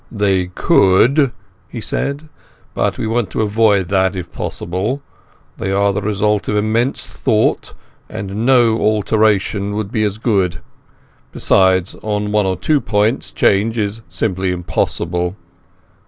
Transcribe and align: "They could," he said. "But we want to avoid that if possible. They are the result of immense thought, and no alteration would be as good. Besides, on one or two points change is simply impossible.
"They 0.11 0.47
could," 0.47 1.31
he 1.69 1.79
said. 1.79 2.27
"But 2.73 2.97
we 2.97 3.05
want 3.05 3.29
to 3.29 3.43
avoid 3.43 3.89
that 3.89 4.15
if 4.15 4.31
possible. 4.31 5.03
They 5.57 5.71
are 5.71 5.93
the 5.93 6.01
result 6.01 6.47
of 6.47 6.55
immense 6.55 7.05
thought, 7.05 7.75
and 8.09 8.43
no 8.43 8.79
alteration 8.79 9.75
would 9.75 9.91
be 9.91 10.03
as 10.03 10.17
good. 10.17 10.59
Besides, 11.31 11.95
on 12.01 12.31
one 12.31 12.47
or 12.47 12.57
two 12.57 12.81
points 12.81 13.31
change 13.31 13.77
is 13.77 14.01
simply 14.09 14.49
impossible. 14.51 15.35